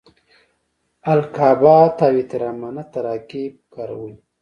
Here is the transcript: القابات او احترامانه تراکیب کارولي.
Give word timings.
القابات 1.13 1.97
او 2.07 2.13
احترامانه 2.19 2.83
تراکیب 2.93 3.53
کارولي. 3.73 4.15